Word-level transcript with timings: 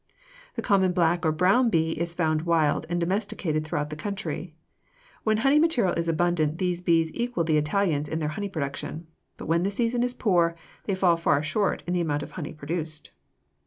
The 0.55 0.63
common 0.63 0.93
black 0.93 1.27
or 1.27 1.31
brown 1.31 1.69
bee 1.69 1.91
is 1.91 2.15
found 2.15 2.41
wild 2.41 2.87
and 2.89 2.99
domesticated 2.99 3.63
throughout 3.63 3.91
the 3.91 3.95
country. 3.95 4.55
When 5.23 5.37
honey 5.37 5.59
material 5.59 5.93
is 5.93 6.07
abundant, 6.09 6.57
these 6.57 6.81
bees 6.81 7.11
equal 7.13 7.43
the 7.43 7.57
Italians 7.59 8.09
in 8.09 8.19
honey 8.19 8.49
production, 8.49 9.05
but 9.37 9.45
when 9.45 9.61
the 9.61 9.69
season 9.69 10.01
is 10.01 10.15
poor, 10.15 10.55
they 10.85 10.95
fall 10.95 11.17
far 11.17 11.43
short 11.43 11.83
in 11.85 11.93
the 11.93 12.01
amount 12.01 12.23
of 12.23 12.31
honey 12.31 12.51
produced. 12.51 13.11